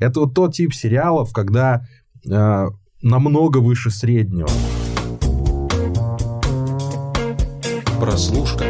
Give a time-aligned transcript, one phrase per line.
[0.00, 1.84] Это вот тот тип сериалов, когда
[2.30, 2.66] э,
[3.02, 4.48] намного выше среднего.
[8.00, 8.64] Прослушка.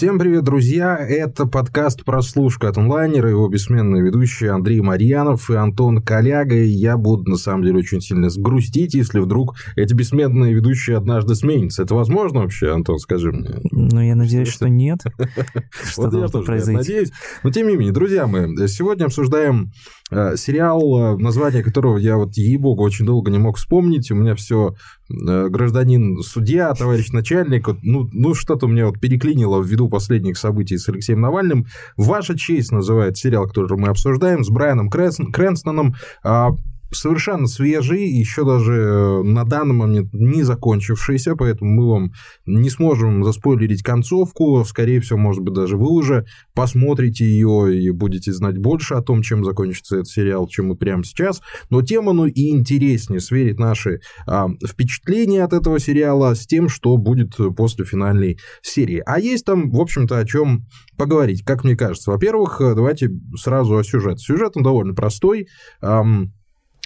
[0.00, 0.96] Всем привет, друзья!
[0.96, 6.56] Это подкаст «Прослушка» от онлайнера, его бессменные ведущие Андрей Марьянов и Антон Коляга.
[6.56, 11.34] И я буду, на самом деле, очень сильно сгрустить, если вдруг эти бессменные ведущие однажды
[11.34, 11.82] сменятся.
[11.82, 13.50] Это возможно вообще, Антон, скажи мне?
[13.72, 15.00] Ну, я надеюсь, что нет.
[15.98, 17.12] Вот я тоже надеюсь.
[17.42, 19.70] Но, тем не менее, друзья мои, сегодня обсуждаем
[20.10, 24.10] э, сериал, э, название которого я вот, ей-богу, очень долго не мог вспомнить.
[24.10, 24.74] У меня все
[25.10, 31.20] гражданин судья, товарищ начальник, ну, ну что-то мне вот переклинило ввиду последних событий с Алексеем
[31.20, 31.66] Навальным.
[31.96, 35.94] «Ваша честь» называет сериал, который мы обсуждаем, с Брайаном Крэнстоном.
[36.22, 36.50] А,
[36.92, 42.12] совершенно свежий, еще даже э, на данный момент не закончившийся, поэтому мы вам
[42.46, 44.64] не сможем заспойлерить концовку.
[44.64, 49.22] Скорее всего, может быть, даже вы уже посмотрите ее и будете знать больше о том,
[49.22, 51.40] чем закончится этот сериал, чем мы прямо сейчас.
[51.70, 56.96] Но тем оно и интереснее сверить наши а, впечатления от этого сериала с тем, что
[56.96, 59.02] будет после финальной серии.
[59.06, 62.10] А есть там, в общем-то, о чем поговорить, как мне кажется.
[62.10, 64.18] Во-первых, э, давайте сразу о сюжете.
[64.18, 65.46] Сюжет он довольно простой.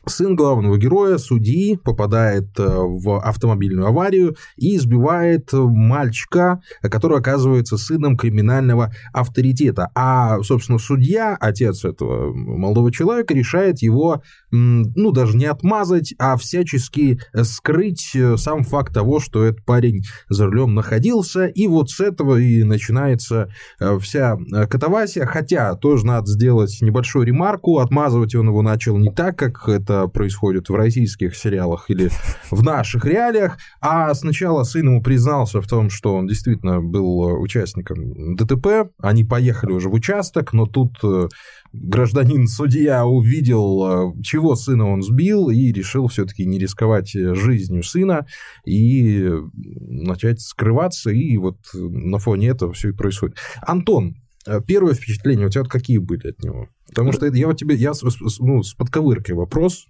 [0.07, 8.17] Сын главного героя, судьи, попадает э, в автомобильную аварию и избивает мальчика, который оказывается сыном
[8.17, 9.91] криминального авторитета.
[9.95, 17.19] А, собственно, судья, отец этого молодого человека, решает его, ну, даже не отмазать, а всячески
[17.43, 21.47] скрыть э, сам факт того, что этот парень за рулем находился.
[21.47, 23.49] И вот с этого и начинается
[23.81, 24.37] э, вся
[24.69, 25.27] катавасия.
[25.27, 27.79] Хотя тоже надо сделать небольшую ремарку.
[27.79, 32.11] Отмазывать он его начал не так, как это это происходит в российских сериалах или
[32.51, 38.37] в наших реалиях, а сначала сын ему признался в том, что он действительно был участником
[38.37, 41.29] ДТП, они поехали уже в участок, но тут э,
[41.73, 48.27] гражданин-судья увидел, э, чего сына он сбил, и решил все-таки не рисковать жизнью сына
[48.67, 53.37] и начать скрываться, и вот на фоне этого все и происходит.
[53.63, 54.17] Антон,
[54.47, 56.69] э, первое впечатление у тебя какие были от него?
[56.89, 57.93] Потому что я вот тебе, я
[58.41, 59.87] ну, с подковыркой вопрос.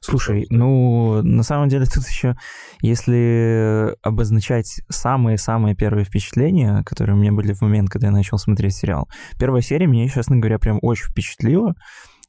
[0.00, 2.36] Слушай, ну, на самом деле тут еще,
[2.82, 8.74] если обозначать самые-самые первые впечатления, которые у меня были в момент, когда я начал смотреть
[8.74, 9.08] сериал.
[9.38, 11.74] Первая серия меня, честно говоря, прям очень впечатлила.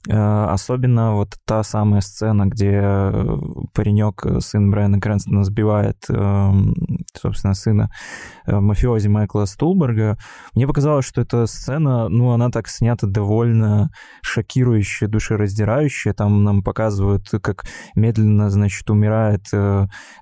[0.09, 3.37] Э, особенно вот та самая сцена, где э,
[3.73, 5.97] паренек, э, сын Брайана Крэнстона, сбивает,
[7.13, 7.89] собственно, сына
[8.45, 10.17] мафиози Майкла Стулберга.
[10.53, 13.89] Мне показалось, что эта сцена, ну, она так снята довольно
[14.21, 16.13] шокирующая, душераздирающая.
[16.13, 17.65] Там нам показывают, как
[17.95, 19.45] медленно, значит, умирает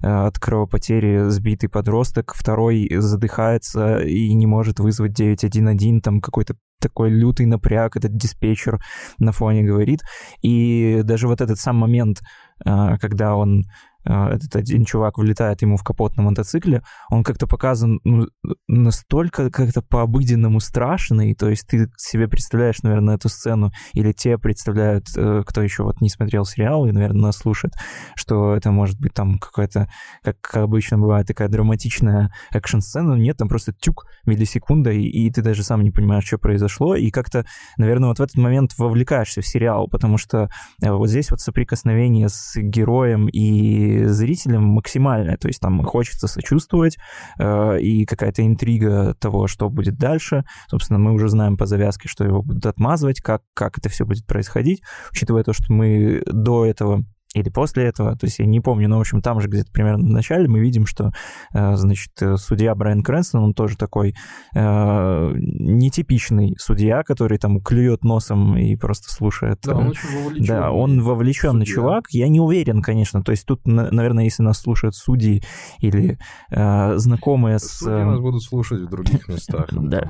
[0.02, 6.56] от кровопотери сбитый подросток, второй задыхается и не может вызвать 911, там какой-то
[6.88, 8.80] такой лютый напряг, этот диспетчер
[9.18, 10.02] на фоне говорит.
[10.42, 12.22] И даже вот этот сам момент,
[12.64, 13.64] а, когда он
[14.06, 18.28] этот один чувак влетает ему в капот на мотоцикле, он как-то показан ну,
[18.68, 25.06] настолько как-то по-обыденному страшный, то есть ты себе представляешь, наверное, эту сцену, или те представляют,
[25.18, 27.74] э, кто еще вот не смотрел сериал и, наверное, нас слушает,
[28.16, 29.90] что это может быть там какая-то,
[30.24, 35.64] как обычно бывает, такая драматичная экшн-сцена, нет, там просто тюк, миллисекунда, и, и ты даже
[35.64, 37.46] сам не понимаешь, что произошло, и как-то,
[37.78, 40.50] наверное, вот в этот момент вовлекаешься в сериал, потому что
[40.84, 45.38] э, вот здесь вот соприкосновение с героем и зрителям максимальная.
[45.38, 46.98] То есть там хочется сочувствовать,
[47.40, 50.44] э, и какая-то интрига того, что будет дальше.
[50.68, 54.26] Собственно, мы уже знаем по завязке, что его будут отмазывать, как, как это все будет
[54.26, 57.04] происходить, учитывая то, что мы до этого
[57.36, 60.08] или после этого, то есть я не помню, но, в общем, там же где-то примерно
[60.08, 61.12] в начале мы видим, что,
[61.54, 64.16] э, значит, судья Брайан Крэнстон, он тоже такой
[64.56, 69.60] э, нетипичный судья, который там клюет носом и просто слушает.
[69.64, 70.46] Да, он очень вовлечен.
[70.46, 71.76] Да, он вовлеченный судья.
[71.76, 72.06] чувак.
[72.12, 75.44] Я не уверен, конечно, то есть тут, наверное, если нас слушают судьи
[75.80, 76.18] или
[76.52, 77.80] э, знакомые с...
[77.80, 79.68] Судьи нас будут слушать в других местах.
[79.86, 80.10] Да.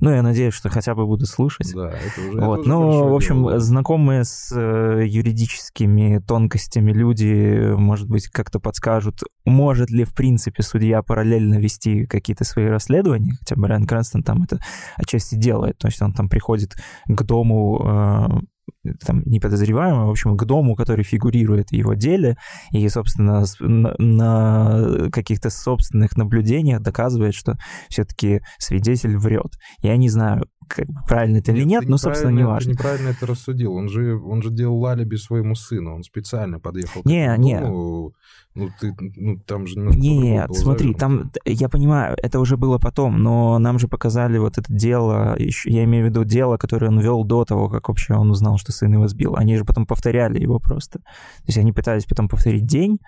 [0.00, 1.72] Ну, я надеюсь, что хотя бы будут слушать.
[1.74, 8.28] Да, это уже Вот, ну, в общем, знакомые с юридическими тонкостями тонкостями люди, может быть,
[8.28, 14.22] как-то подскажут, может ли, в принципе, судья параллельно вести какие-то свои расследования, хотя Брайан Крэнстон
[14.22, 14.60] там это
[14.96, 16.76] отчасти делает, то есть он там приходит
[17.08, 18.42] к дому
[18.84, 22.36] э, там, не подозреваемого, в общем, к дому, который фигурирует в его деле,
[22.70, 27.56] и, собственно, на, на каких-то собственных наблюдениях доказывает, что
[27.88, 29.54] все-таки свидетель врет.
[29.82, 32.72] Я не знаю, как бы правильно это или нет, но, собственно, не важно.
[32.72, 33.74] Неправильно это рассудил.
[33.74, 35.94] Он же, он же делал алиби своему сыну.
[35.94, 37.60] Он специально подъехал не, к не.
[37.60, 38.14] дому.
[38.54, 43.22] Ну, ты, ну, там же немножко Нет, смотри, там, я понимаю, это уже было потом,
[43.22, 47.22] но нам же показали вот это дело, я имею в виду дело, которое он вел
[47.22, 49.36] до того, как вообще он узнал, что сын его сбил.
[49.36, 50.98] Они же потом повторяли его просто.
[50.98, 52.98] То есть они пытались потом повторить день,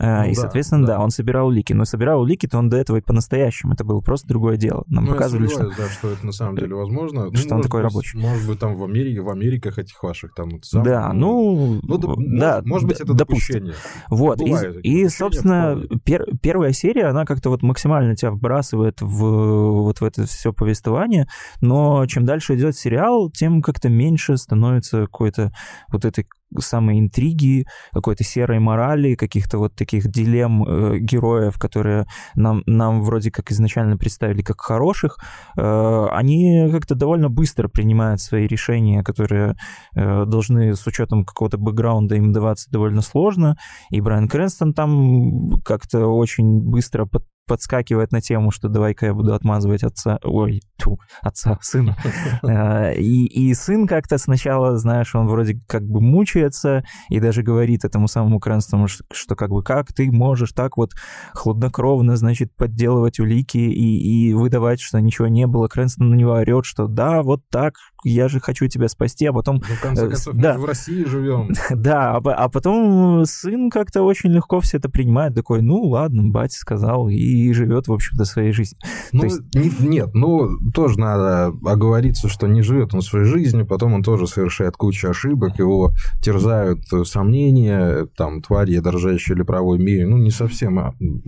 [0.00, 0.96] ну, и, да, соответственно, да.
[0.96, 1.72] да, он собирал улики.
[1.72, 3.74] Но собирал улики-то он до этого и по-настоящему.
[3.74, 4.84] Это было просто другое дело.
[4.86, 5.64] Нам ну, показывали, я что...
[5.76, 7.26] да, что это на самом деле возможно.
[7.26, 8.18] Ну, что ну, он такой быть, рабочий.
[8.18, 10.62] Может быть, там в Америке, в Америках этих ваших там...
[10.62, 11.80] Сам, да, ну...
[11.82, 13.66] ну да, может, может быть, это допустим.
[13.66, 13.74] допущение.
[14.08, 19.80] Вот, Бывает, и, и собственно, пер, первая серия, она как-то вот максимально тебя вбрасывает в
[19.82, 21.26] вот в это все повествование,
[21.60, 25.52] но чем дальше идет сериал, тем как-то меньше становится какой-то
[25.92, 26.26] вот этой
[26.58, 33.30] самой интриги, какой-то серой морали, каких-то вот таких дилемм э, героев, которые нам, нам вроде
[33.30, 35.18] как изначально представили как хороших,
[35.56, 39.54] э, они как-то довольно быстро принимают свои решения, которые
[39.94, 43.56] э, должны с учетом какого-то бэкграунда им даваться довольно сложно.
[43.90, 49.34] И Брайан Крэнстон там как-то очень быстро под, подскакивает на тему, что давай-ка я буду
[49.34, 51.96] отмазывать отца, ой, тьфу, отца, сына.
[52.42, 57.84] Э, и, и сын как-то сначала, знаешь, он вроде как бы мучается и даже говорит
[57.84, 60.92] этому самому Крэнстому, что как бы как ты можешь так вот
[61.34, 65.66] хладнокровно, значит, подделывать улики и, и выдавать, что ничего не было.
[65.66, 67.74] Крэнстон на него орет, что да, вот так,
[68.04, 69.56] я же хочу тебя спасти, а потом...
[69.56, 70.54] Ну, в конце э, концов, да.
[70.54, 71.50] мы в России живем.
[71.70, 76.56] Да, а, а потом сын как-то очень легко все это принимает, такой, ну ладно, батя
[76.56, 78.80] сказал, и и живет, в общем-то, своей жизнью.
[79.12, 79.40] Ну, есть...
[79.54, 84.26] не, нет, ну, тоже надо оговориться, что не живет он своей жизнью, потом он тоже
[84.26, 85.92] совершает кучу ошибок, его
[86.22, 90.80] терзают сомнения, там, твари, дорожащие или правой мире, ну, не совсем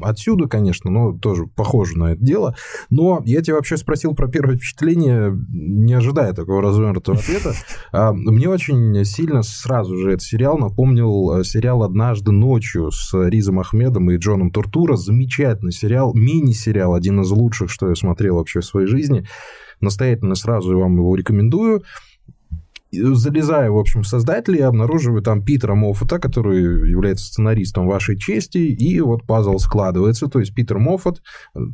[0.02, 2.54] отсюда, конечно, но тоже похоже на это дело.
[2.90, 7.52] Но я тебя вообще спросил про первое впечатление, не ожидая такого развернутого ответа.
[7.92, 13.60] А, мне очень сильно сразу же этот сериал напомнил э, сериал «Однажды ночью» с Ризом
[13.60, 14.96] Ахмедом и Джоном Туртура.
[14.96, 19.24] Замечательный сериал, сериал, мини-сериал, один из лучших, что я смотрел вообще в своей жизни.
[19.80, 21.82] Настоятельно сразу вам его рекомендую.
[22.94, 28.58] Залезаю, в общем, в создателя, я обнаруживаю там Питера Моффата, который является сценаристом вашей чести,
[28.58, 30.26] и вот пазл складывается.
[30.26, 31.22] То есть Питер Моффат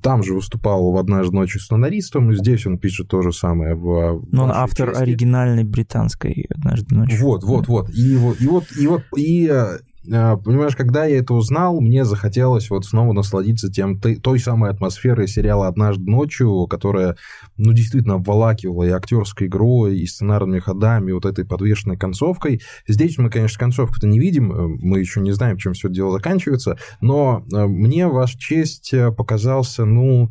[0.00, 4.22] там же выступал в «Однажды ночью» сценаристом, и здесь он пишет то же самое в
[4.30, 5.02] Но он автор чести.
[5.02, 7.20] оригинальной британской «Однажды ночью».
[7.20, 7.90] Вот, вот, вот.
[7.90, 9.78] И вот, и вот, и вот, и а,
[10.08, 15.68] понимаешь, когда я это узнал, мне захотелось вот снова насладиться тем, той самой атмосферой сериала
[15.68, 17.16] «Однажды ночью», которая,
[17.56, 22.60] ну, действительно обволакивала и актерской игрой, и сценарными ходами, и вот этой подвешенной концовкой.
[22.86, 26.78] Здесь мы, конечно, концовку-то не видим, э, мы еще не знаем, чем все дело заканчивается,
[27.00, 30.30] но э, мне ваш честь э, показался, ну,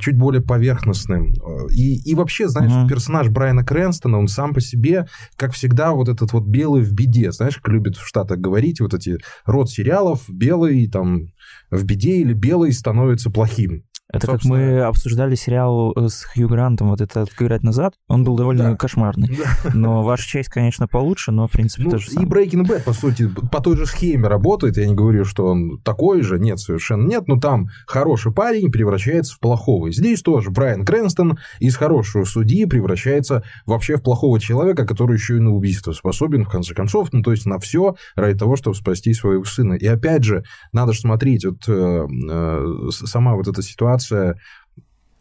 [0.00, 1.32] чуть более поверхностным.
[1.70, 2.88] И, и вообще, знаешь, mm-hmm.
[2.88, 5.06] персонаж Брайана Крэнстона, он сам по себе,
[5.36, 8.82] как всегда, вот этот вот белый в беде, знаешь, как любят в Штатах говорить, видите,
[8.82, 11.28] вот эти род сериалов, белый там
[11.70, 13.84] в беде или белый становится плохим.
[14.12, 14.54] Это Собственно...
[14.54, 18.70] как мы обсуждали сериал э, с Хью Грантом, вот это «Отыграть назад», он был довольно
[18.70, 18.76] да.
[18.76, 19.28] кошмарный.
[19.28, 19.70] Да.
[19.74, 22.26] Но «Ваша честь», конечно, получше, но, в принципе, ну, то же самое.
[22.26, 24.76] И Breaking Bad, по сути, по той же схеме работает.
[24.76, 29.34] Я не говорю, что он такой же, нет, совершенно нет, но там хороший парень превращается
[29.34, 29.88] в плохого.
[29.88, 35.38] И здесь тоже Брайан Крэнстон из хорошего судьи превращается вообще в плохого человека, который еще
[35.38, 38.76] и на убийство способен, в конце концов, ну, то есть на все ради того, чтобы
[38.76, 39.74] спасти своего сына.
[39.74, 44.36] И опять же, надо же смотреть, вот э, э, сама вот эта ситуация ситуация,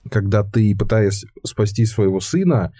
[0.10, 2.74] когда ты, пытаясь спасти своего сына,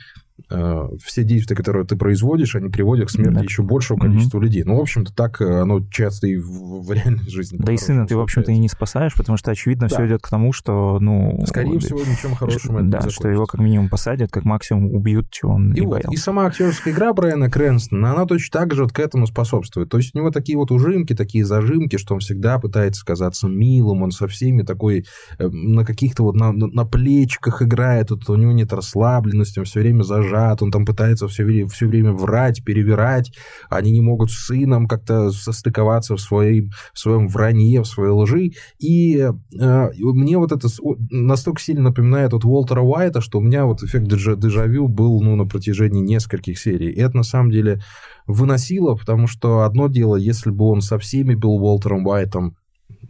[0.48, 3.42] все действия, которые ты производишь, они приводят к смерти да.
[3.42, 4.46] еще большего количества угу.
[4.46, 4.64] людей.
[4.64, 7.58] Ну, в общем-то, так э, оно часто и в, в реальной жизни.
[7.60, 9.96] Да и сына ты, в общем-то, и не спасаешь, потому что, очевидно, да.
[9.96, 11.44] все идет к тому, что, ну...
[11.48, 15.54] Скорее всего, ничем хорошим это Да, что его как минимум посадят, как максимум убьют, чего
[15.54, 16.12] он и не вот, боялся.
[16.12, 19.90] И сама актерская игра Брайана Крэнстона, она точно так же вот к этому способствует.
[19.90, 24.04] То есть у него такие вот ужимки, такие зажимки, что он всегда пытается казаться милым,
[24.04, 25.06] он со всеми такой
[25.38, 29.80] э, на каких-то вот на, на плечиках играет, вот у него нет расслабленности, он все
[29.82, 33.32] время зажат, он там пытается все все время врать, перевирать,
[33.70, 38.52] они не могут с сыном как-то состыковаться в, своей, в своем вранье, в своей лжи.
[38.80, 40.68] И э, мне вот это
[41.10, 45.36] настолько сильно напоминает вот Уолтера Уайта, что у меня вот эффект дежа, дежавю был ну,
[45.36, 46.92] на протяжении нескольких серий.
[46.92, 47.82] И это на самом деле
[48.28, 52.56] выносило, потому что одно дело, если бы он со всеми был Уолтером Уайтом,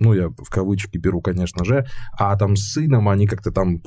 [0.01, 1.85] ну, я в кавычки беру, конечно же,
[2.17, 3.79] а там с сыном они как-то там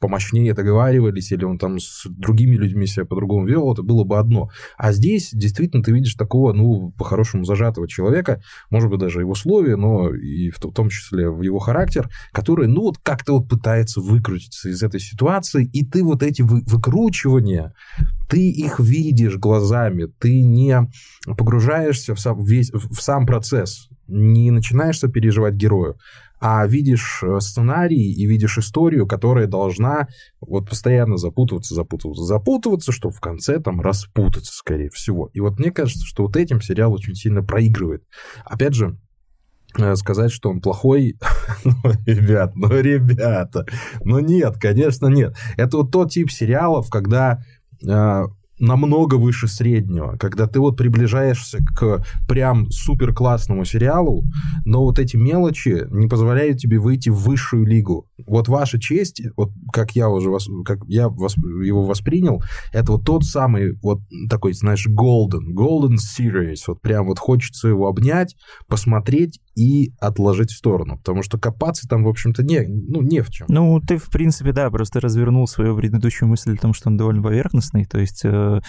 [0.00, 4.50] помощнее договаривались, или он там с другими людьми себя по-другому вел, это было бы одно.
[4.76, 9.76] А здесь действительно ты видишь такого, ну, по-хорошему зажатого человека, может быть, даже его условия,
[9.76, 14.70] но и в том числе в его характер, который, ну, вот как-то вот пытается выкрутиться
[14.70, 17.74] из этой ситуации, и ты вот эти вы, выкручивания,
[18.28, 20.88] ты их видишь глазами, ты не
[21.26, 25.96] погружаешься в сам, весь, в сам процесс, не начинаешь сопереживать герою,
[26.40, 30.08] а видишь э, сценарий и видишь историю, которая должна
[30.40, 35.30] вот постоянно запутываться, запутываться, запутываться, чтобы в конце там распутаться, скорее всего.
[35.34, 38.02] И вот мне кажется, что вот этим сериал очень сильно проигрывает.
[38.44, 38.98] Опять же,
[39.78, 41.16] э, сказать, что он плохой,
[41.64, 41.74] ну,
[42.06, 43.66] ребят, ну, ребята,
[44.02, 45.36] ну, нет, конечно, нет.
[45.58, 47.42] Это вот тот тип сериалов, когда
[47.86, 48.22] э,
[48.60, 54.24] намного выше среднего, когда ты вот приближаешься к прям супер классному сериалу,
[54.64, 58.06] но вот эти мелочи не позволяют тебе выйти в высшую лигу.
[58.26, 63.04] Вот ваша честь, вот как я уже вас, как я вас, его воспринял, это вот
[63.04, 68.36] тот самый вот такой, знаешь, golden, golden series, вот прям вот хочется его обнять,
[68.68, 73.28] посмотреть и отложить в сторону, потому что копаться там, в общем-то, не, ну, не в
[73.28, 73.46] чем.
[73.50, 77.22] Ну, ты, в принципе, да, просто развернул свою предыдущую мысль о том, что он довольно
[77.22, 78.60] поверхностный, то есть, э,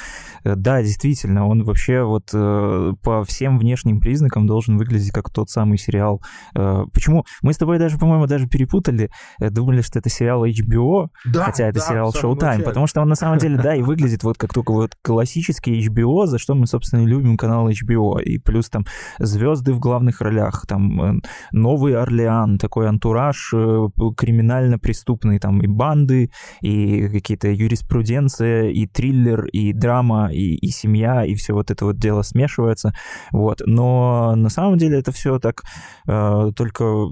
[0.43, 5.50] э, да, действительно, он вообще вот э, по всем внешним признакам должен выглядеть как тот
[5.50, 6.21] самый сериал.
[6.55, 7.24] Э, почему?
[7.41, 11.69] Мы с тобой даже, по-моему, даже перепутали, э, думали, что это сериал HBO, да, хотя
[11.69, 14.53] это да, сериал Showtime, потому что он на самом деле, да, и выглядит вот как
[14.53, 18.86] только вот классический HBO, за что мы, собственно, любим канал HBO, и плюс там
[19.19, 21.20] звезды в главных ролях, там э,
[21.52, 29.74] Новый Орлеан, такой антураж э, криминально-преступный, там и банды, и какие-то юриспруденция, и триллер, и
[29.74, 32.94] драма, и, и семья, и все вот это вот дело смешивается,
[33.32, 33.62] вот.
[33.66, 35.64] Но на самом деле это все так
[36.08, 37.12] э, только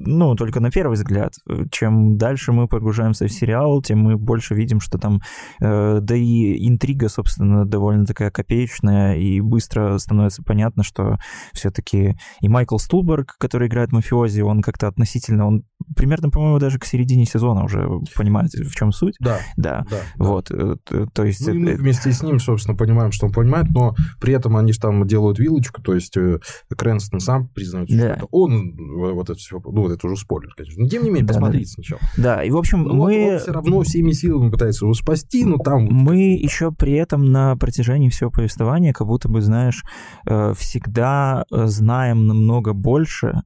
[0.00, 1.34] ну, только на первый взгляд.
[1.70, 5.20] Чем дальше мы погружаемся в сериал, тем мы больше видим, что там,
[5.60, 11.18] э, да и интрига, собственно, довольно такая копеечная, и быстро становится понятно, что
[11.52, 15.64] все-таки и Майкл Стулберг, который играет мафиози, он как-то относительно, он
[15.96, 19.16] примерно, по-моему, даже к середине сезона уже понимает, в чем суть.
[19.20, 19.38] Да.
[19.56, 19.84] Да.
[19.90, 20.50] да вот.
[20.50, 20.76] Э,
[21.12, 21.46] то есть...
[21.46, 24.80] Ну, мы вместе с ним, собственно, понимаем, что он понимает, но при этом они же
[24.80, 26.38] там делают вилочку, то есть э,
[26.74, 27.94] Крэнстон сам признает, да.
[27.94, 30.82] что это он вот это все ну, вот это уже спойлер, конечно.
[30.82, 31.72] Но тем не менее, да, посмотрите да.
[31.74, 32.00] сначала.
[32.16, 33.30] Да, и в общем, ну, мы...
[33.32, 35.84] Вот все равно всеми силами пытается его спасти, но там...
[35.90, 39.84] Мы еще при этом на протяжении всего повествования как будто бы, знаешь,
[40.26, 43.42] э, всегда знаем намного больше, Э,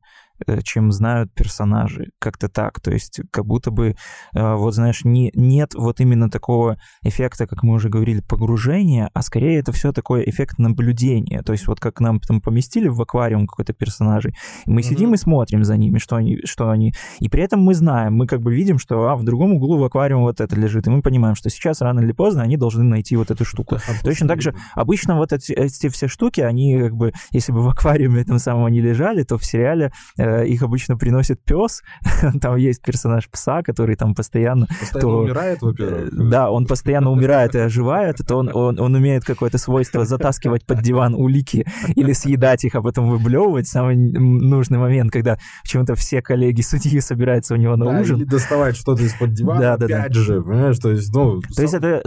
[0.63, 2.11] чем знают персонажи.
[2.19, 2.81] Как-то так.
[2.81, 3.97] То есть как будто бы,
[4.35, 9.23] э, вот знаешь, не, нет вот именно такого эффекта, как мы уже говорили, погружения, а
[9.23, 11.43] скорее это все такое эффект наблюдения.
[11.43, 14.35] То есть вот как нам там поместили в аквариум какой-то персонажей,
[14.67, 14.83] мы mm-hmm.
[14.83, 16.95] сидим и смотрим за ними, что они, что они...
[17.21, 19.85] И при этом мы знаем, мы как бы видим, что а, в другом углу в
[19.85, 23.17] аквариуме вот это лежит, и мы понимаем, что сейчас рано или поздно они должны найти
[23.17, 23.77] вот эту штуку.
[23.77, 27.61] Да, Точно так же обычно вот эти, эти все штуки, они как бы, если бы
[27.63, 31.83] в аквариуме этом самом они лежали, то в сериале э, Э, их обычно приносит пес.
[32.41, 34.67] там есть персонаж пса, который там постоянно...
[34.67, 36.09] Постоянно то, умирает, во-первых.
[36.09, 38.21] Э, да, он постоянно умирает и оживает.
[38.21, 42.83] Это он, он, он умеет какое-то свойство затаскивать под диван улики или съедать их, а
[42.83, 48.01] потом выблевывать самый нужный момент, когда почему-то все коллеги судьи собираются у него на да,
[48.01, 48.19] ужин.
[48.19, 50.21] Или доставать что-то из-под дивана, да, да, опять да.
[50.21, 51.41] же, понимаешь, то есть, ну...
[51.41, 52.03] То есть это...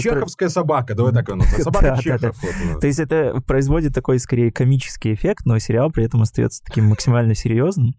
[0.00, 2.20] Чеховская собака, давай так она Собака да, Чехов.
[2.20, 2.72] Да, да.
[2.72, 6.86] Вот, То есть это производит такой, скорее, комический эффект, но сериал при этом остается таким
[6.86, 7.94] максимально серьезным серьезным.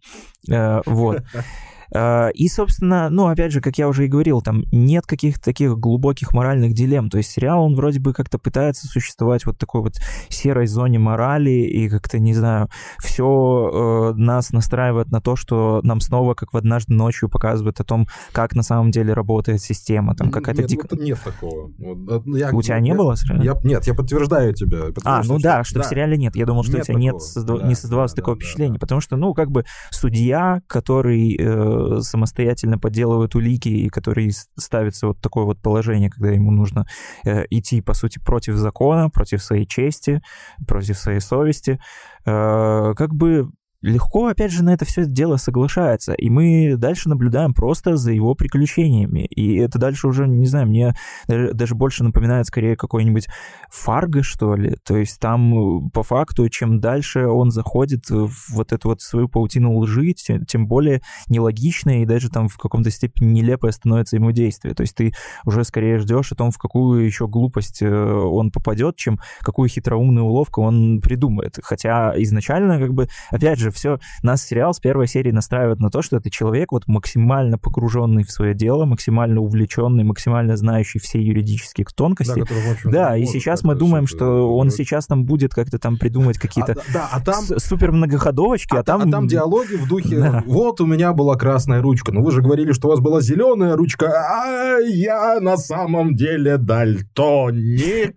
[0.50, 1.24] Э, вот.
[1.94, 5.78] А, и, собственно, ну, опять же, как я уже и говорил, там нет каких-то таких
[5.78, 7.10] глубоких моральных дилемм.
[7.10, 9.96] То есть сериал, он вроде бы как-то пытается существовать вот такой вот
[10.30, 12.70] серой зоне морали и как-то, не знаю,
[13.00, 17.84] все э, нас настраивает на то, что нам снова, как в однажды ночью, показывают о
[17.84, 20.16] том, как на самом деле работает система.
[20.16, 20.88] Там какая-то нет, дик...
[20.90, 21.72] вот нет такого.
[21.78, 23.16] Вот, я, у тебя я, не было?
[23.42, 24.86] Я, нет, я подтверждаю тебя.
[25.04, 25.86] А, ну да, что да.
[25.86, 26.36] в сериале нет.
[26.36, 27.04] Я думал, что нет у тебя такого.
[27.04, 27.60] нет, создав...
[27.60, 28.74] да, не создавалось да, такого да, впечатления.
[28.74, 31.38] Да, потому что, ну, как бы судья, который
[31.80, 36.86] э, самостоятельно подделывают улики и который ставится вот такое вот положение, когда ему нужно
[37.26, 40.22] э, идти, по сути, против закона, против своей чести,
[40.68, 41.80] против своей совести,
[42.26, 43.50] э, как бы
[43.82, 46.14] легко, опять же, на это все дело соглашается.
[46.14, 49.26] И мы дальше наблюдаем просто за его приключениями.
[49.26, 50.94] И это дальше уже, не знаю, мне
[51.28, 53.28] даже больше напоминает скорее какой-нибудь
[53.72, 54.76] Фарго, что ли.
[54.84, 59.78] То есть там по факту, чем дальше он заходит в вот эту вот свою паутину
[59.78, 64.74] лжи, тем более нелогичное и даже там в каком-то степени нелепое становится ему действие.
[64.74, 65.14] То есть ты
[65.46, 70.26] уже скорее ждешь о том, в какую еще глупость э, он попадет, чем какую хитроумную
[70.26, 71.60] уловку он придумает.
[71.62, 75.90] Хотя изначально, как бы, опять же, же все, нас сериал с первой серии настраивает на
[75.90, 81.22] то, что это человек вот максимально погруженный в свое дело, максимально увлеченный, максимально знающий все
[81.22, 82.44] юридические тонкости.
[82.86, 86.74] Да, да и сейчас мы думаем, что он сейчас там будет как-то там придумать какие-то
[86.74, 87.44] а, да, а там...
[87.58, 89.02] супер многоходовочки, а, а там...
[89.08, 90.44] А там диалоги в духе, да.
[90.46, 93.76] вот у меня была красная ручка, но вы же говорили, что у вас была зеленая
[93.76, 98.16] ручка, а я на самом деле дальтоник.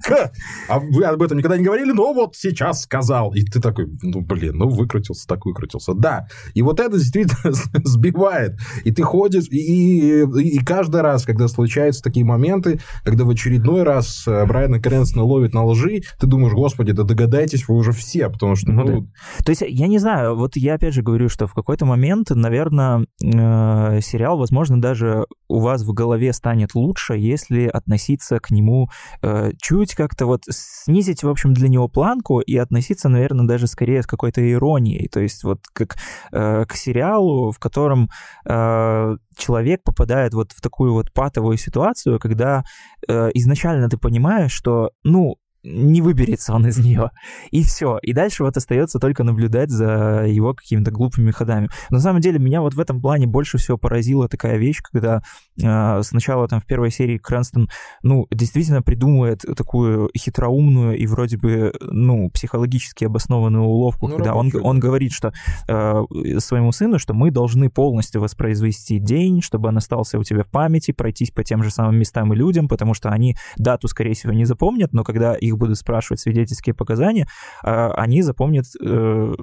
[0.68, 3.32] А вы об этом никогда не говорили, но вот сейчас сказал.
[3.34, 5.94] И ты такой, ну, блин, ну, выкрутился, так выкрутился.
[5.94, 7.52] Да, и вот это действительно
[7.84, 8.58] сбивает.
[8.84, 13.82] И ты ходишь, и, и, и каждый раз, когда случаются такие моменты, когда в очередной
[13.82, 18.28] раз э, Брайана Крэнстона ловит на лжи, ты думаешь, господи, да догадайтесь вы уже все,
[18.28, 18.72] потому что...
[18.72, 19.44] Ну, ну да.
[19.44, 23.06] То есть, я не знаю, вот я опять же говорю, что в какой-то момент, наверное,
[23.22, 28.88] э, сериал, возможно, даже у вас в голове станет лучше, если относиться к нему
[29.22, 34.02] э, чуть как-то вот снизить, в общем, для него планку и относиться, наверное, даже скорее
[34.02, 35.96] с какой-то иронией, то есть вот как
[36.32, 38.10] э, к сериалу, в котором
[38.46, 42.64] э, человек попадает вот в такую вот патовую ситуацию, когда
[43.08, 47.10] э, изначально ты понимаешь, что, ну, не выберется он из нее.
[47.50, 47.98] И все.
[48.02, 51.68] И дальше вот остается только наблюдать за его какими-то глупыми ходами.
[51.90, 55.22] Но на самом деле меня вот в этом плане больше всего поразила такая вещь, когда
[55.60, 57.68] э, сначала там в первой серии Крэнстон,
[58.02, 64.50] ну, действительно придумывает такую хитроумную и вроде бы, ну, психологически обоснованную уловку, ну, когда он,
[64.62, 65.32] он говорит, что
[65.68, 66.02] э,
[66.38, 70.92] своему сыну, что мы должны полностью воспроизвести день, чтобы он остался у тебя в памяти,
[70.92, 74.44] пройтись по тем же самым местам и людям, потому что они дату, скорее всего, не
[74.44, 77.26] запомнят, но когда их их будут спрашивать свидетельские показания,
[77.62, 79.34] а, они запомнят э,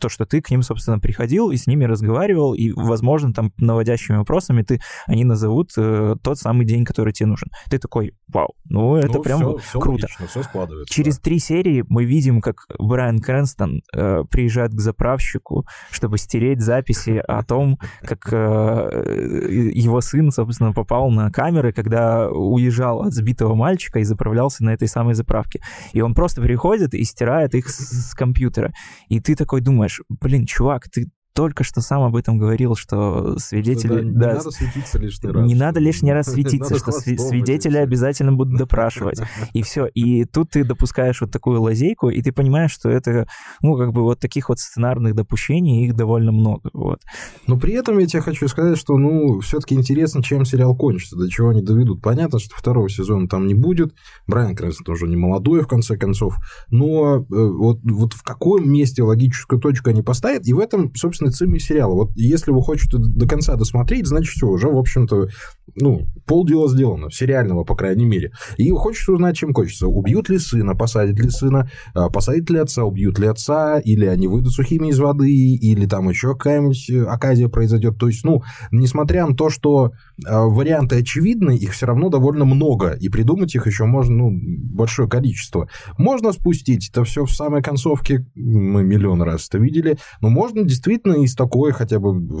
[0.00, 4.16] то, что ты к ним, собственно, приходил и с ними разговаривал, и, возможно, там наводящими
[4.16, 7.48] вопросами ты, они назовут э, тот самый день, который тебе нужен.
[7.70, 10.02] Ты такой, вау, ну это ну, прям все, все круто.
[10.02, 10.94] Логично, все складывается.
[10.94, 11.22] Через да.
[11.22, 17.42] три серии мы видим, как Брайан Крэнстон э, приезжает к заправщику, чтобы стереть записи о
[17.42, 24.04] том, как э, его сын, собственно, попал на камеры, когда уезжал от сбитого мальчика и
[24.04, 25.96] заправлялся на этой самой заправке ошибки.
[25.96, 28.72] И он просто приходит и стирает их с компьютера.
[29.08, 34.00] И ты такой думаешь, блин, чувак, ты только что сам об этом говорил, что свидетели...
[34.00, 35.46] Что, да, да, не надо светиться лишний раз.
[35.46, 39.20] Не надо лишний раз светиться, что свидетели обязательно будут допрашивать.
[39.52, 39.86] И все.
[39.86, 43.28] И тут ты допускаешь вот такую лазейку, и ты понимаешь, что это,
[43.62, 46.70] ну, как бы вот таких вот сценарных допущений, их довольно много.
[46.72, 46.98] Вот.
[47.46, 51.30] Но при этом я тебе хочу сказать, что, ну, все-таки интересно, чем сериал кончится, до
[51.30, 52.02] чего они доведут.
[52.02, 53.94] Понятно, что второго сезона там не будет.
[54.26, 56.34] Брайан Крэнстон тоже не молодой, в конце концов.
[56.68, 61.27] Но э, вот, вот в каком месте логическую точку они поставят, и в этом, собственно,
[61.30, 61.94] цимми сериала.
[61.94, 65.28] Вот если вы хотите до конца досмотреть, значит, все, уже, в общем-то,
[65.74, 68.32] ну, полдела сделано, сериального, по крайней мере.
[68.56, 69.86] И хочется узнать, чем кончится.
[69.86, 74.28] Убьют ли сына, посадят ли сына, а, посадят ли отца, убьют ли отца, или они
[74.28, 77.98] выйдут сухими из воды, или там еще какая-нибудь оказия произойдет.
[77.98, 79.92] То есть, ну, несмотря на то, что
[80.26, 85.08] а, варианты очевидны, их все равно довольно много, и придумать их еще можно, ну, большое
[85.08, 85.68] количество.
[85.96, 91.17] Можно спустить это все в самой концовке, мы миллион раз это видели, но можно действительно
[91.22, 92.40] из такой хотя бы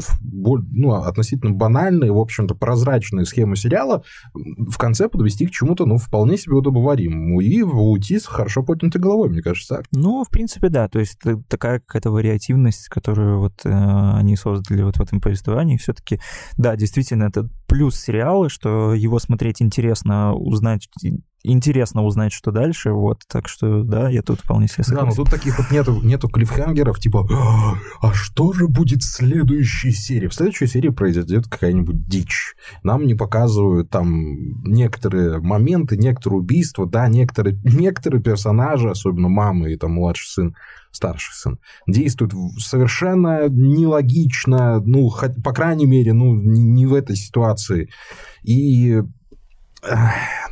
[0.72, 4.02] ну, относительно банальной, в общем-то, прозрачной схемы сериала
[4.34, 7.40] в конце подвести к чему-то, ну, вполне себе удобоваримому.
[7.40, 9.86] И уйти с хорошо поднятой головой, мне кажется, так.
[9.92, 14.96] Ну, в принципе, да, то есть такая какая-то вариативность, которую вот э, они создали вот
[14.96, 16.20] в этом повествовании, все-таки,
[16.56, 20.88] да, действительно, это плюс сериала, что его смотреть интересно, узнать
[21.42, 25.10] интересно узнать, что дальше, вот, так что, да, я тут вполне себе согласен.
[25.10, 29.06] Да, но тут таких вот нету, нету клиффхангеров, типа, а, а что же будет в
[29.06, 30.28] следующей серии?
[30.28, 32.54] В следующей серии произойдет какая-нибудь дичь.
[32.82, 39.76] Нам не показывают там некоторые моменты, некоторые убийства, да, некоторые, некоторые персонажи, особенно мамы и
[39.76, 40.56] там младший сын,
[40.90, 45.10] старший сын, действуют совершенно нелогично, ну,
[45.44, 47.90] по крайней мере, ну, не в этой ситуации.
[48.42, 49.02] И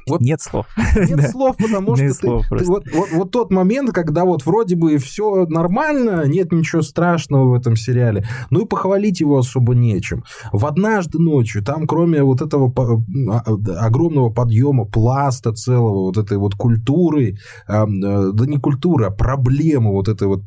[0.09, 0.67] вот, нет слов.
[0.97, 4.99] Нет слов, потому что ты, ты, вот, вот, вот тот момент, когда вот вроде бы
[4.99, 10.23] все нормально, нет ничего страшного в этом сериале, ну и похвалить его особо нечем.
[10.53, 16.55] В «Однажды ночью» там кроме вот этого а, огромного подъема пласта целого, вот этой вот
[16.55, 20.43] культуры, э, да не культура, а проблемы вот этой вот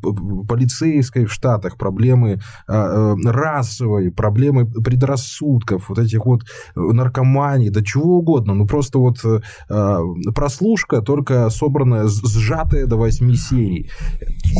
[0.48, 6.42] полицейской в Штатах, проблемы э, расовой, проблемы предрассудков, вот этих вот
[6.74, 9.98] наркоманий, да чего угодно, ну просто вот э,
[10.34, 13.90] прослушка, только собранная, сжатая до восьми серий.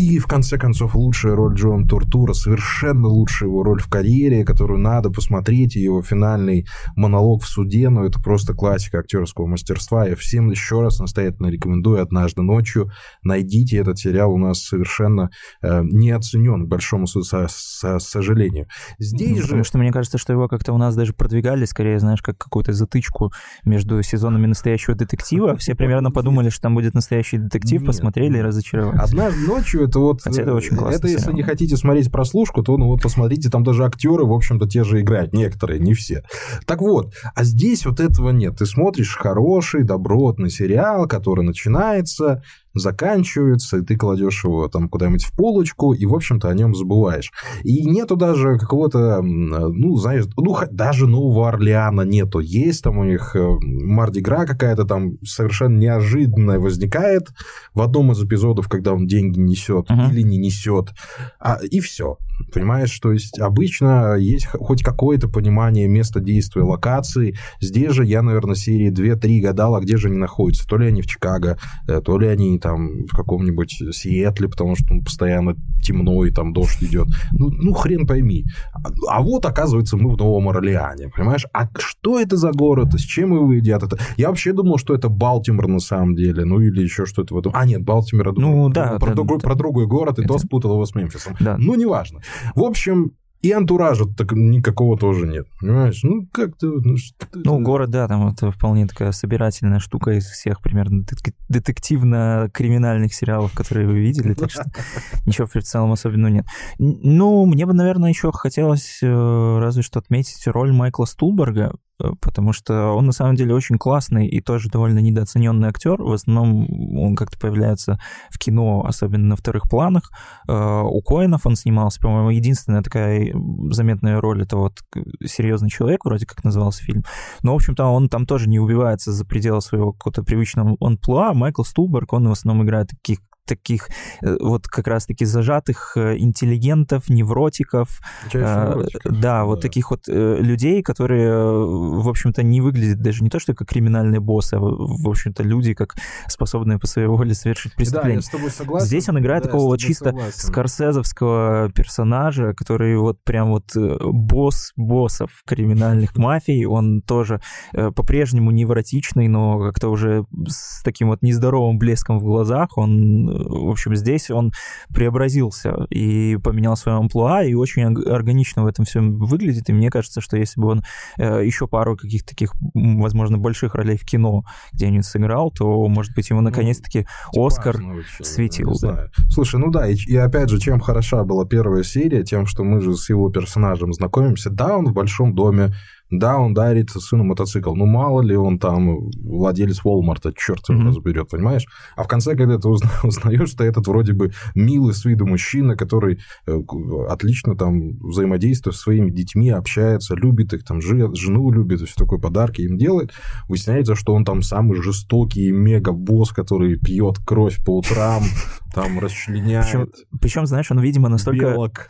[0.00, 4.80] И, в конце концов, лучшая роль Джона Туртура, совершенно лучшая его роль в карьере, которую
[4.80, 10.06] надо посмотреть, его финальный монолог в суде, ну, это просто классика актерского мастерства.
[10.06, 12.90] Я всем еще раз настоятельно рекомендую «Однажды ночью».
[13.22, 15.30] Найдите этот сериал, у нас совершенно
[15.62, 18.66] э, не оценен, к большому со, со, сожалению.
[18.98, 19.42] Здесь ну, же...
[19.42, 22.72] Потому что мне кажется, что его как-то у нас даже продвигали, скорее, знаешь, как какую-то
[22.72, 23.32] затычку
[23.64, 25.56] между сезонами настоящего детектива.
[25.58, 29.00] Все примерно подумали, что там будет настоящий детектив, посмотрели и разочаровались.
[29.00, 30.22] «Однажды ночью»— это вот...
[30.22, 30.96] Хотя это очень классно.
[30.96, 34.68] Это если не хотите смотреть прослушку, то ну вот посмотрите, там даже актеры, в общем-то,
[34.68, 35.32] те же играют.
[35.32, 36.22] Некоторые, не все.
[36.66, 38.58] Так вот, а здесь вот этого нет.
[38.58, 42.42] Ты смотришь хороший, добротный сериал, который начинается
[42.74, 47.32] заканчивается, и ты кладешь его там куда-нибудь в полочку, и, в общем-то, о нем забываешь.
[47.62, 52.38] И нету даже какого-то, ну, знаешь, ну, даже Нового Орлеана нету.
[52.40, 57.28] Есть там у них э, Мардигра какая-то там совершенно неожиданная возникает
[57.74, 60.10] в одном из эпизодов, когда он деньги несет uh-huh.
[60.10, 60.90] или не несет,
[61.38, 62.18] а, и все.
[62.52, 67.36] Понимаешь, то есть обычно есть хоть какое-то понимание места действия, локации.
[67.60, 70.66] Здесь же я, наверное, серии 2-3 гадал, а где же они находятся.
[70.66, 74.94] То ли они в Чикаго, э, то ли они там в каком-нибудь Сиэтле, потому что
[74.94, 77.08] ну, постоянно темно и там дождь идет.
[77.32, 78.44] Ну, ну хрен пойми.
[78.72, 81.46] А, а вот, оказывается, мы в Новом Орлеане, понимаешь?
[81.52, 82.94] А что это за город?
[82.94, 83.82] С чем его едят?
[83.82, 83.98] Это...
[84.16, 87.52] Я вообще думал, что это Балтимор на самом деле, ну или еще что-то в этом.
[87.54, 90.34] А, нет, Балтимор, ну, да, про, да, другой, да, про другой город, и это...
[90.34, 91.36] то спутал его с Мемфисом.
[91.40, 91.56] Да.
[91.58, 92.20] Ну, неважно.
[92.54, 95.46] В общем, и антуража так никакого тоже нет.
[95.60, 96.00] Понимаешь?
[96.02, 96.66] Ну, как-то...
[96.66, 96.96] Ну,
[97.32, 101.04] ну город, да, там это вполне такая собирательная штука из всех примерно
[101.48, 104.64] детективно-криминальных сериалов, которые вы видели, так что
[105.26, 106.46] ничего в целом особенного нет.
[106.78, 111.72] Ну, мне бы, наверное, еще хотелось э, разве что отметить роль Майкла Стулберга,
[112.20, 116.02] потому что он на самом деле очень классный и тоже довольно недооцененный актер.
[116.02, 116.66] В основном
[116.98, 117.98] он как-то появляется
[118.30, 120.10] в кино, особенно на вторых планах.
[120.48, 123.32] Э, у Коинов он снимался, по-моему, единственная такая
[123.70, 124.78] заметная роль это вот
[125.24, 127.04] серьезный человек, вроде как назывался фильм.
[127.42, 131.32] Но, в общем-то, он там тоже не убивается за пределы своего какого-то привычного онплуа.
[131.34, 133.88] Майкл Стулберг, он в основном играет таких таких
[134.22, 138.00] э, вот как раз-таки зажатых э, интеллигентов, невротиков.
[138.32, 139.20] Э, невротиков.
[139.20, 143.68] Да, вот таких вот людей, которые, в общем-то, не выглядят даже не то, что как
[143.68, 145.96] криминальные боссы, а, в общем-то, люди, как
[146.28, 148.20] способные по своей воле совершить преступление.
[148.20, 148.86] Да, я с тобой согласен.
[148.86, 150.32] Здесь он играет да, такого вот чисто согласен.
[150.38, 156.64] скорсезовского персонажа, который вот прям вот босс боссов криминальных мафий.
[156.66, 157.40] Он тоже
[157.72, 162.78] по-прежнему невротичный, но как-то уже с таким вот нездоровым блеском в глазах.
[162.78, 164.52] Он в общем, здесь он
[164.92, 169.68] преобразился и поменял свое амплуа, и очень органично в этом всем выглядит.
[169.68, 170.82] И мне кажется, что если бы он
[171.18, 176.30] э, еще пару каких-то таких, возможно, больших ролей в кино где-нибудь сыграл, то, может быть,
[176.30, 178.74] ему ну, наконец-таки ну, Оскар вообще, светил.
[178.80, 179.08] Да.
[179.30, 182.80] Слушай, ну да, и, и опять же, чем хороша была первая серия, тем, что мы
[182.80, 184.50] же с его персонажем знакомимся.
[184.50, 185.72] Да, он в большом доме,
[186.10, 187.74] да, он дарит сыну мотоцикл.
[187.74, 190.88] Ну, мало ли он там владелец Walmart, черт его mm-hmm.
[190.88, 191.66] разберет, понимаешь?
[191.96, 196.18] А в конце, когда ты узнаешь, что этот вроде бы милый с виду мужчина, который
[196.46, 196.60] э,
[197.08, 202.62] отлично там взаимодействует со своими детьми, общается, любит их, там, жену любит, все такое подарки
[202.62, 203.12] им делает,
[203.48, 208.24] выясняется, что он там самый жестокий мега-босс, который пьет кровь по утрам,
[208.74, 209.94] там расчленяет.
[210.20, 211.52] Причем знаешь, он, видимо, настолько...
[211.52, 211.88] Белок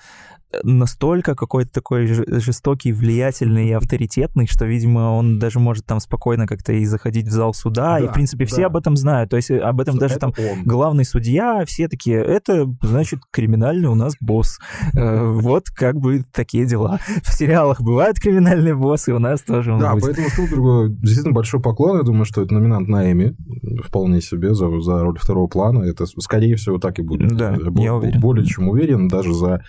[0.62, 6.72] настолько какой-то такой жестокий, влиятельный и авторитетный, что, видимо, он даже может там спокойно как-то
[6.72, 8.66] и заходить в зал суда, да, и, в принципе, все да.
[8.66, 9.30] об этом знают.
[9.30, 10.64] То есть э, об этом что даже там он.
[10.64, 14.58] главный судья, все такие, это, значит, криминальный у нас босс.
[14.94, 16.98] Э, вот как бы такие дела.
[17.22, 21.98] В сериалах бывают криминальные боссы, у нас тоже Да, поэтому Стулбергу действительно большой поклон.
[21.98, 23.36] Я думаю, что это номинант на Эми
[23.84, 25.82] вполне себе за, за роль второго плана.
[25.82, 27.36] Это, скорее всего, так и будет.
[27.36, 28.20] Да, я уверен.
[28.20, 29.62] Более чем уверен, даже за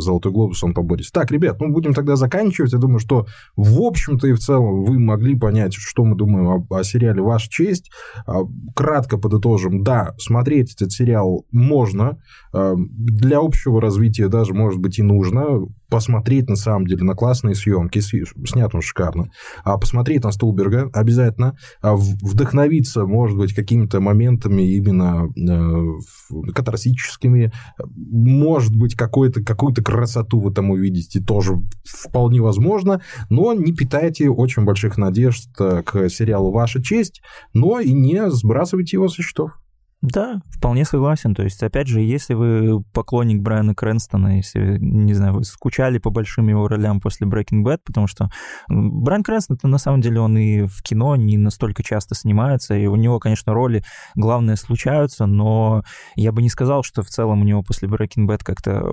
[0.00, 1.12] Золотой глобус он поборется.
[1.12, 2.72] Так, ребят, ну будем тогда заканчивать.
[2.72, 6.76] Я думаю, что в общем-то и в целом вы могли понять, что мы думаем о,
[6.78, 7.90] о сериале «Ваша честь».
[8.26, 8.40] А,
[8.74, 9.82] кратко подытожим.
[9.82, 12.18] Да, смотреть этот сериал можно.
[12.52, 17.54] А, для общего развития даже, может быть, и нужно посмотреть, на самом деле, на классные
[17.54, 19.30] съемки, снят он шикарно,
[19.64, 27.52] а посмотреть на Стулберга обязательно, а вдохновиться, может быть, какими-то моментами именно э, катарсическими,
[27.96, 34.98] может быть, какую-то красоту вы там увидите, тоже вполне возможно, но не питайте очень больших
[34.98, 37.22] надежд к сериалу «Ваша честь»,
[37.54, 39.52] но и не сбрасывайте его со счетов.
[40.00, 41.34] Да, вполне согласен.
[41.34, 46.10] То есть, опять же, если вы поклонник Брайана Крэнстона, если, не знаю, вы скучали по
[46.10, 48.30] большим его ролям после Breaking Bad, потому что
[48.68, 52.86] Брайан Крэнстон, это на самом деле он и в кино не настолько часто снимается, и
[52.86, 53.82] у него, конечно, роли
[54.14, 55.82] главное случаются, но
[56.14, 58.92] я бы не сказал, что в целом у него после Breaking Bad как-то э,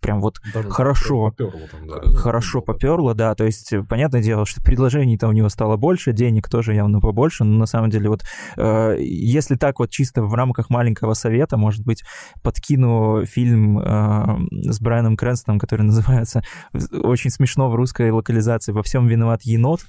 [0.00, 2.16] прям вот Даже хорошо, поперло там, да.
[2.16, 6.74] хорошо поперло, да, то есть понятное дело, что предложений-то у него стало больше, денег тоже
[6.74, 8.24] явно побольше, но на самом деле вот
[8.56, 12.02] э, если так вот чисто в рамках маленького совета, может быть,
[12.42, 16.42] подкину фильм э, с Брайаном Крэнстоном, который называется
[16.92, 19.80] очень смешно в русской локализации «Во всем виноват енот»,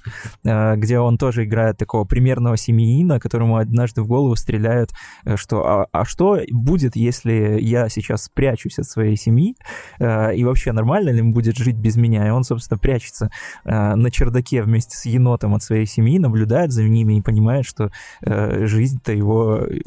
[0.44, 4.90] э, где он тоже играет такого примерного семьянина, которому однажды в голову стреляют,
[5.24, 9.56] э, что а, а что будет, если я сейчас спрячусь от своей семьи,
[9.98, 12.26] э, и вообще нормально ли ему будет жить без меня?
[12.26, 13.30] И он, собственно, прячется
[13.64, 17.90] э, на чердаке вместе с енотом от своей семьи, наблюдает за ними и понимает, что
[18.22, 19.80] э, жизнь-то его э,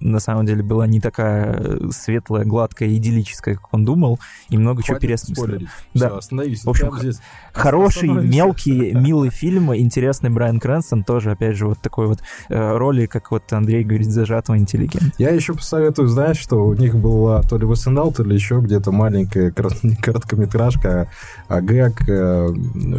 [0.00, 4.82] на самом деле была не такая э, светлая, гладкая, идиллическая, как он думал, и много
[4.82, 5.68] Хватит чего переосмыслил.
[5.94, 6.08] Да.
[6.08, 6.64] Все, остановись.
[6.64, 7.20] В общем, здесь.
[7.52, 13.06] хороший, мелкий, милый фильм, интересный Брайан Крэнсон, тоже, опять же, вот такой вот э, роли,
[13.06, 15.12] как вот Андрей говорит, зажатого интеллигента.
[15.18, 18.92] Я еще посоветую, знаешь, что у них была то ли ВСНЛ, то ли еще где-то
[18.92, 19.50] маленькая
[20.02, 21.08] короткометражка,
[21.48, 22.48] а гэг э,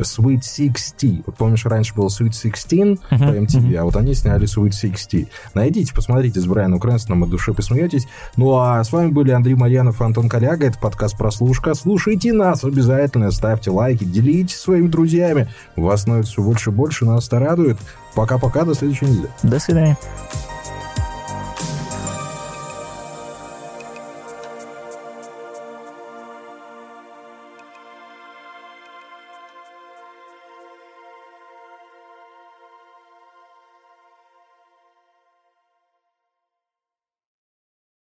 [0.01, 1.25] Sweet 60.
[1.25, 3.77] Вот помнишь, раньше был Sweet 16 uh-huh, по MTV, uh-huh.
[3.77, 5.29] а вот они сняли Sweet 60.
[5.53, 8.07] Найдите, посмотрите с Брайаном Крэнстоном, от души посмеетесь.
[8.35, 10.67] Ну а с вами были Андрей Марьянов и Антон Коляга.
[10.67, 11.73] Это подкаст «Прослушка».
[11.73, 15.47] Слушайте нас обязательно, ставьте лайки, делитесь своими друзьями.
[15.75, 17.77] Вас становится все больше и больше, нас это радует.
[18.13, 19.29] Пока-пока, до следующей недели.
[19.43, 19.97] До свидания.